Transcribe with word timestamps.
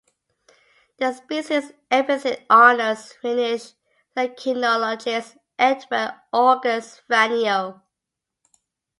The 0.97 1.13
species 1.13 1.73
epithet 1.91 2.47
honours 2.49 3.13
Finnish 3.21 3.73
lichenologist 4.17 5.37
Edvard 5.59 6.15
August 6.33 7.03
Vainio. 7.07 7.83